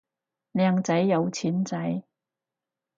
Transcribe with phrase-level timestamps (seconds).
[0.53, 2.01] 靚仔有錢仔